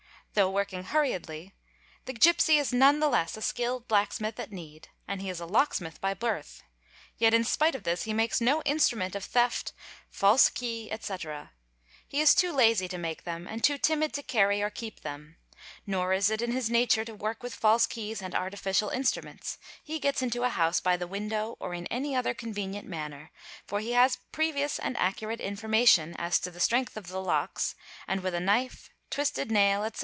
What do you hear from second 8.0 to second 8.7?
he makes no